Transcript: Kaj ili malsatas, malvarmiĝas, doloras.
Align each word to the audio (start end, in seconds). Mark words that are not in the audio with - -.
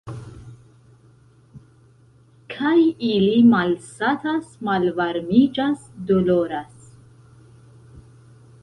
Kaj 2.53 2.73
ili 3.09 3.37
malsatas, 3.51 4.49
malvarmiĝas, 4.71 5.87
doloras. 6.11 6.91